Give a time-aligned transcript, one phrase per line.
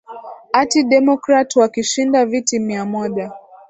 [0.61, 3.31] ati democrat wakishinda viti mia moja